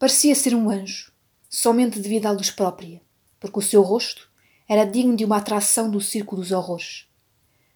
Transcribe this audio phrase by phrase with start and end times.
[0.00, 1.12] Parecia ser um anjo,
[1.46, 3.02] somente devido à luz própria,
[3.38, 4.30] porque o seu rosto
[4.66, 7.06] era digno de uma atração do circo dos horrores.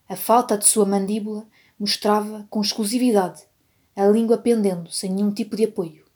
[0.09, 1.47] A falta de sua mandíbula
[1.79, 3.43] mostrava, com exclusividade,
[3.95, 6.07] a língua pendendo sem nenhum tipo de apoio,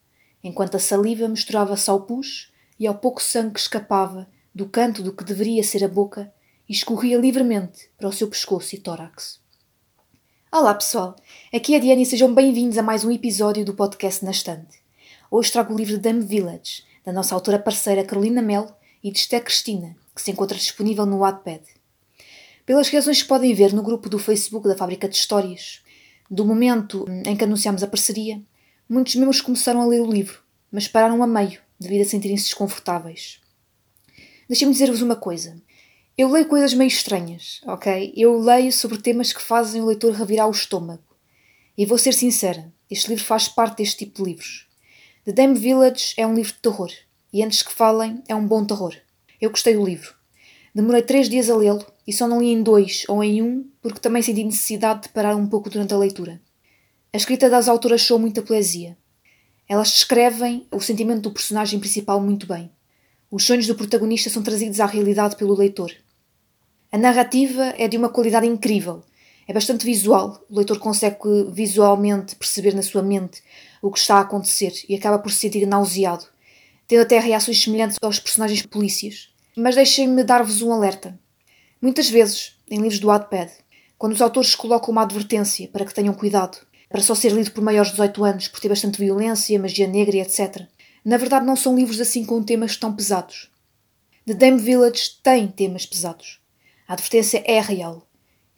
[0.42, 5.12] enquanto a saliva misturava-se ao pus e ao pouco sangue que escapava do canto do
[5.12, 6.32] que deveria ser a boca
[6.66, 9.42] e escorria livremente para o seu pescoço e tórax.
[10.50, 11.16] Olá pessoal,
[11.52, 14.77] aqui é a Diana e sejam bem-vindos a mais um episódio do podcast Na Estante.
[15.30, 18.74] Hoje trago o livro Dame Village, da nossa autora parceira Carolina Melo
[19.04, 21.62] e de Esté Cristina, que se encontra disponível no Wattpad.
[22.64, 25.82] Pelas reações que podem ver no grupo do Facebook da Fábrica de Histórias,
[26.30, 28.42] do momento em que anunciámos a parceria,
[28.88, 30.42] muitos membros começaram a ler o livro,
[30.72, 33.38] mas pararam a meio, devido a sentirem-se desconfortáveis.
[34.48, 35.60] Deixem-me dizer-vos uma coisa.
[36.16, 38.14] Eu leio coisas meio estranhas, ok?
[38.16, 41.04] Eu leio sobre temas que fazem o leitor revirar o estômago.
[41.76, 44.67] E vou ser sincera, este livro faz parte deste tipo de livros.
[45.28, 46.90] The Dame Village é um livro de terror.
[47.30, 48.94] E antes que falem, é um bom terror.
[49.38, 50.14] Eu gostei do livro.
[50.74, 54.00] Demorei três dias a lê-lo e só não li em dois ou em um porque
[54.00, 56.40] também senti necessidade de parar um pouco durante a leitura.
[57.12, 58.96] A escrita das autoras soa muita poesia.
[59.68, 62.70] Elas descrevem o sentimento do personagem principal muito bem.
[63.30, 65.92] Os sonhos do protagonista são trazidos à realidade pelo leitor.
[66.90, 69.02] A narrativa é de uma qualidade incrível
[69.48, 70.44] é bastante visual.
[70.50, 71.16] O leitor consegue
[71.50, 73.42] visualmente perceber na sua mente
[73.80, 76.26] o que está a acontecer e acaba por se sentir nauseado,
[76.86, 79.30] tendo até reações semelhantes aos personagens polícias.
[79.56, 81.18] Mas deixem-me dar-vos um alerta.
[81.80, 83.50] Muitas vezes, em livros do Wattpad,
[83.96, 87.64] quando os autores colocam uma advertência para que tenham cuidado, para só ser lido por
[87.64, 90.66] maiores de 18 anos, por ter bastante violência, magia negra e etc.,
[91.04, 93.50] na verdade não são livros assim com temas tão pesados.
[94.26, 96.38] The Dame Village tem temas pesados.
[96.86, 98.07] A advertência é real.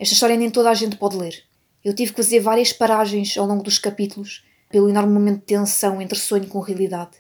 [0.01, 1.45] Esta história nem toda a gente pode ler.
[1.85, 6.01] Eu tive que fazer várias paragens ao longo dos capítulos, pelo enorme momento de tensão
[6.01, 7.19] entre sonho com realidade.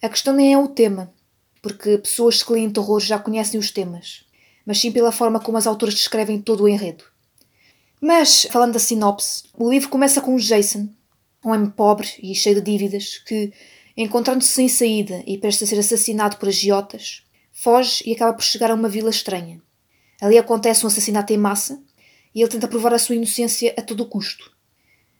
[0.00, 1.12] A questão nem é o tema,
[1.60, 4.24] porque pessoas que leem terror já conhecem os temas,
[4.64, 7.04] mas sim pela forma como as autoras descrevem todo o enredo.
[8.00, 10.88] Mas, falando da sinopse, o livro começa com Jason,
[11.44, 13.52] um homem pobre e cheio de dívidas, que,
[13.94, 17.22] encontrando-se sem saída e prestes a ser assassinado por agiotas,
[17.52, 19.60] foge e acaba por chegar a uma vila estranha.
[20.22, 21.78] Ali acontece um assassinato em massa
[22.34, 24.50] e ele tenta provar a sua inocência a todo custo.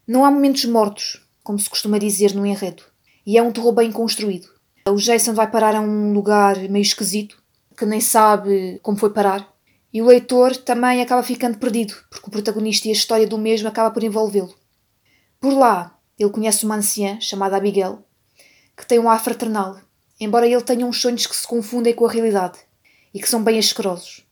[0.07, 2.83] Não há momentos mortos, como se costuma dizer no enredo,
[3.27, 4.49] e é um terror bem construído.
[4.89, 7.43] O Jason vai parar a um lugar meio esquisito,
[7.77, 9.49] que nem sabe como foi parar,
[9.93, 13.69] e o leitor também acaba ficando perdido, porque o protagonista e a história do mesmo
[13.69, 14.55] acaba por envolvê-lo.
[15.41, 18.05] Por lá, ele conhece uma anciã chamada Abigail,
[18.77, 19.81] que tem um ar fraternal,
[20.19, 22.59] embora ele tenha uns sonhos que se confundem com a realidade
[23.13, 24.24] e que são bem asquerosos.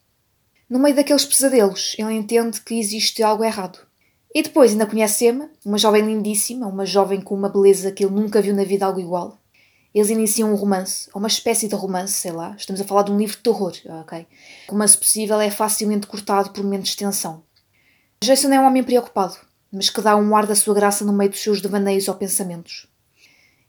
[0.72, 3.78] No meio daqueles pesadelos, ele entende que existe algo errado.
[4.34, 8.14] E depois ainda conhece Emma, uma jovem lindíssima, uma jovem com uma beleza que ele
[8.14, 9.38] nunca viu na vida algo igual.
[9.94, 12.54] Eles iniciam um romance, ou uma espécie de romance, sei lá.
[12.56, 14.26] Estamos a falar de um livro de terror, ok?
[14.66, 17.42] O romance possível é facilmente cortado por momentos de tensão.
[18.24, 19.36] Jason é um homem preocupado,
[19.70, 22.88] mas que dá um ar da sua graça no meio dos seus devaneios ou pensamentos.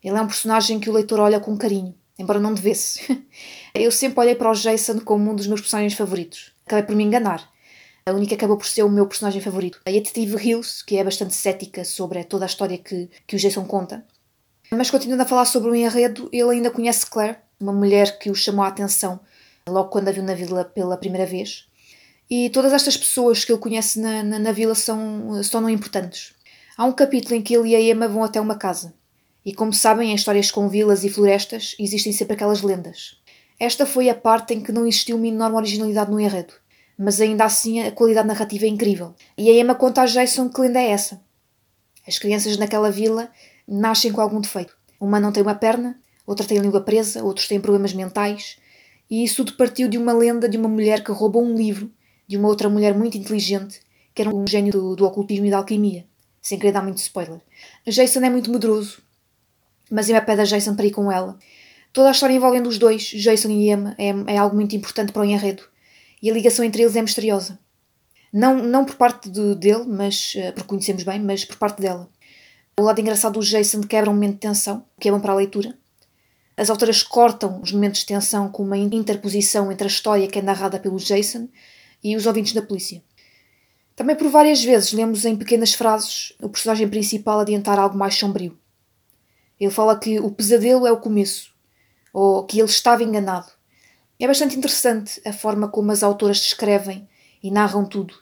[0.02, 3.26] Ele é um personagem que o leitor olha com carinho, embora não devesse.
[3.76, 7.04] Eu sempre olhei para o Jason como um dos meus personagens favoritos acabei por me
[7.04, 7.52] enganar.
[8.06, 9.80] A única acabou por ser o meu personagem favorito.
[9.86, 13.66] A detetive Hills, que é bastante cética sobre toda a história que, que o Jason
[13.66, 14.06] conta.
[14.72, 18.36] Mas continuando a falar sobre o enredo, ele ainda conhece Claire, uma mulher que o
[18.36, 19.20] chamou a atenção
[19.68, 21.66] logo quando a viu na vila pela primeira vez.
[22.30, 26.34] E todas estas pessoas que ele conhece na, na, na vila são, se tornam importantes.
[26.78, 28.94] Há um capítulo em que ele e a Emma vão até uma casa.
[29.46, 33.22] E como sabem, em histórias com vilas e florestas existem sempre aquelas lendas.
[33.64, 36.54] Esta foi a parte em que não existiu uma enorme originalidade no enredo,
[36.98, 39.16] mas ainda assim a qualidade narrativa é incrível.
[39.38, 41.22] E a Emma conta a Jason que lenda é essa.
[42.06, 43.32] As crianças naquela vila
[43.66, 44.76] nascem com algum defeito.
[45.00, 45.98] Uma não tem uma perna,
[46.28, 48.58] outra tem a língua presa, outros têm problemas mentais,
[49.10, 51.90] e isso tudo partiu de uma lenda de uma mulher que roubou um livro
[52.28, 53.80] de uma outra mulher muito inteligente,
[54.14, 56.06] que era um gênio do, do ocultismo e da alquimia,
[56.42, 57.40] sem querer dar muito spoiler.
[57.88, 59.02] Jason é muito medroso,
[59.90, 61.40] mas Emma pede a Jason para ir com ela,
[61.94, 65.22] Toda a história envolvendo os dois, Jason e Emma, é, é algo muito importante para
[65.22, 65.62] o enredo.
[66.20, 67.60] E a ligação entre eles é misteriosa.
[68.34, 72.10] Não, não por parte de, dele, mas, uh, porque conhecemos bem, mas por parte dela.
[72.80, 75.36] O lado engraçado do Jason quebra um momento de tensão, que é bom para a
[75.36, 75.78] leitura.
[76.58, 80.42] As autoras cortam os momentos de tensão com uma interposição entre a história que é
[80.42, 81.48] narrada pelo Jason
[82.04, 83.04] e os ouvintes da polícia.
[83.96, 88.58] Também por várias vezes lemos em pequenas frases o personagem principal adiantar algo mais sombrio.
[89.60, 91.53] Ele fala que o pesadelo é o começo
[92.14, 93.52] ou que ele estava enganado.
[94.20, 97.10] É bastante interessante a forma como as autoras descrevem
[97.42, 98.14] e narram tudo,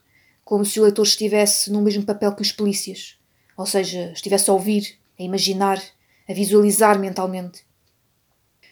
[0.43, 3.19] como se o leitor estivesse no mesmo papel que os polícias,
[3.57, 5.79] ou seja, estivesse a ouvir, a imaginar,
[6.27, 7.65] a visualizar mentalmente.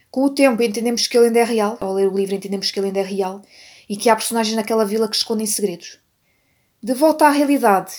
[0.10, 2.80] Com o tempo entendemos que ele ainda é real, ao ler o livro entendemos que
[2.80, 3.44] ele ainda é real
[3.88, 6.00] e que há personagens naquela vila que escondem segredos.
[6.82, 7.92] De volta à realidade,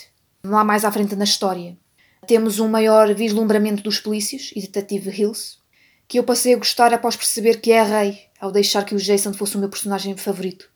[0.43, 1.77] lá mais à frente na história,
[2.27, 5.60] temos um maior vislumbramento dos polícios e detetive Hills,
[6.11, 9.33] que eu passei a gostar após perceber que é rei ao deixar que o Jason
[9.33, 10.69] fosse o meu personagem favorito.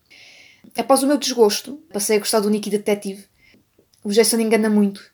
[0.79, 3.25] Após o meu desgosto, passei a gostar do Nicky Detetive.
[4.05, 5.05] O Jason engana muito.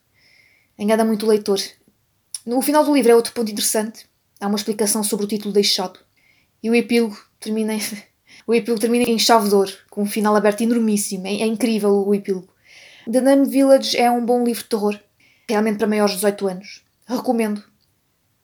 [0.77, 1.59] Engana muito o leitor.
[2.45, 4.05] No final do livro é outro ponto interessante.
[4.39, 5.99] Há uma explicação sobre o título deixado.
[6.61, 7.73] E o epílogo termina,
[8.45, 11.25] o epílogo termina em chave de ouro, com um final aberto enormíssimo.
[11.25, 12.53] É, é incrível o epílogo.
[13.11, 14.99] The Name Village é um bom livro de terror,
[15.49, 16.83] realmente para maiores de 18 anos.
[17.07, 17.70] Recomendo.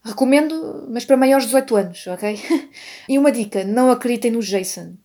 [0.07, 2.39] Recomendo, mas para maiores de 18 anos, ok?
[3.09, 4.95] e uma dica: não acreditem no Jason.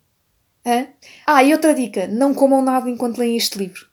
[0.64, 0.86] Hã?
[1.26, 3.86] Ah, e outra dica: não comam nada enquanto leem este livro.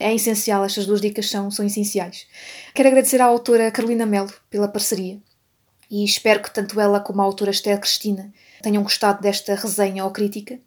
[0.00, 2.26] É essencial, estas duas dicas são, são essenciais.
[2.72, 5.20] Quero agradecer à autora Carolina Melo pela parceria
[5.90, 8.32] e espero que tanto ela como a autora Esther Cristina
[8.62, 10.60] tenham gostado desta resenha ou crítica.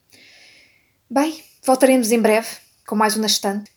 [1.09, 2.47] Bem, voltaremos em breve
[2.85, 3.71] com mais um estante.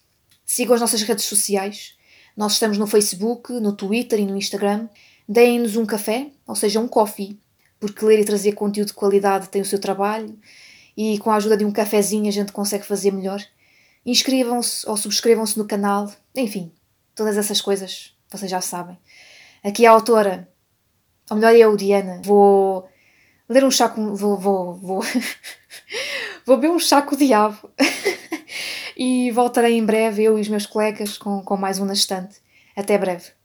[0.44, 1.96] Sigam as nossas redes sociais.
[2.36, 4.88] Nós estamos no Facebook, no Twitter e no Instagram.
[5.28, 7.38] Deem-nos um café, ou seja, um coffee,
[7.80, 10.38] porque ler e trazer conteúdo de qualidade tem o seu trabalho
[10.96, 13.42] e com a ajuda de um cafezinho a gente consegue fazer melhor.
[14.04, 16.72] Inscrevam-se ou subscrevam-se no canal, enfim,
[17.14, 18.98] todas essas coisas vocês já sabem.
[19.62, 20.48] Aqui a autora,
[21.30, 22.86] ou melhor eu, Diana, vou
[23.48, 24.14] ler um chá com.
[24.14, 24.36] Vou.
[24.36, 25.02] Vou, vou,
[26.44, 27.70] vou beber um chá com o diabo.
[28.96, 32.36] e voltarei em breve, eu e os meus colegas, com, com mais um na estante.
[32.76, 33.43] Até breve.